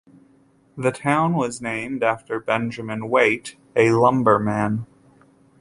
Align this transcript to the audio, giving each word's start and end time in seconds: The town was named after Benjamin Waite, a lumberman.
The 0.75 0.89
town 0.91 1.35
was 1.35 1.61
named 1.61 2.01
after 2.01 2.39
Benjamin 2.39 3.07
Waite, 3.07 3.55
a 3.75 3.91
lumberman. 3.91 4.87